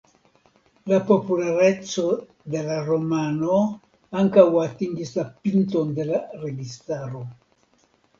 La 0.91 0.97
populareco 1.09 2.05
de 2.55 2.63
la 2.69 2.77
romano 2.87 3.57
ankaŭ 4.21 4.45
atingis 4.63 5.13
la 5.19 5.27
pinton 5.45 5.93
de 6.01 6.07
la 6.09 6.23
registaro. 6.47 7.23